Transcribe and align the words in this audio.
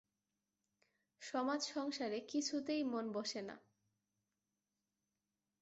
সমাজ-সংসার 1.21 2.11
কিছুতেই 2.27 2.81
মন 2.83 3.05
বসে 3.11 3.41
না। 3.41 3.55